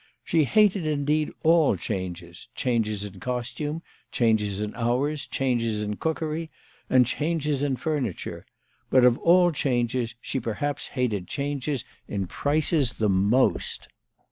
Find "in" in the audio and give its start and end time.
3.03-3.19, 4.59-4.73, 5.83-5.97, 7.61-7.75, 12.07-12.25